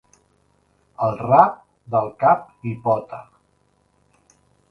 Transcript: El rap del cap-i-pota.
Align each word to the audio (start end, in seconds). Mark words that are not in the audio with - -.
El 1.07 1.13
rap 1.23 1.59
del 1.95 2.09
cap-i-pota. 2.25 3.23